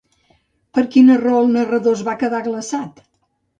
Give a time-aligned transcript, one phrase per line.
[0.77, 3.07] Per quina raó el narrador es va quedar glaçat?